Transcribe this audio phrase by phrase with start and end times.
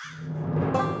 [0.00, 0.99] す